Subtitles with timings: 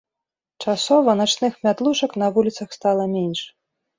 [0.63, 3.39] Часова начных мятлушак на вуліцах стала менш.